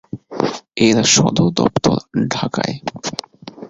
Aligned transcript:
এর 0.77 0.97
সদর 1.13 1.47
দফতর 1.57 1.97
ঢাকায়। 2.29 2.75